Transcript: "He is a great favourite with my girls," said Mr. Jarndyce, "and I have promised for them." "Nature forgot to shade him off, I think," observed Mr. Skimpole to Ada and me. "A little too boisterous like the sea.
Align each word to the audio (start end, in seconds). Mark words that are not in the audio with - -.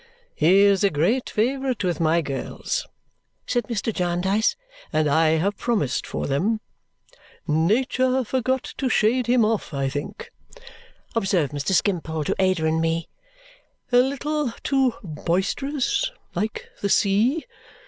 "He 0.33 0.61
is 0.61 0.83
a 0.83 0.89
great 0.89 1.29
favourite 1.29 1.83
with 1.83 1.99
my 1.99 2.23
girls," 2.23 2.87
said 3.45 3.65
Mr. 3.65 3.93
Jarndyce, 3.93 4.55
"and 4.91 5.07
I 5.07 5.37
have 5.37 5.57
promised 5.59 6.07
for 6.07 6.25
them." 6.25 6.59
"Nature 7.47 8.23
forgot 8.23 8.63
to 8.79 8.89
shade 8.89 9.27
him 9.27 9.45
off, 9.45 9.75
I 9.75 9.89
think," 9.89 10.31
observed 11.15 11.51
Mr. 11.51 11.73
Skimpole 11.73 12.23
to 12.23 12.35
Ada 12.39 12.65
and 12.65 12.81
me. 12.81 13.09
"A 13.91 13.97
little 13.97 14.49
too 14.63 14.95
boisterous 15.03 16.09
like 16.33 16.67
the 16.81 16.89
sea. 16.89 17.45